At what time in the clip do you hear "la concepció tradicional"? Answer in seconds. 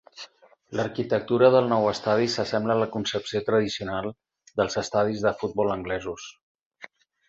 2.85-4.11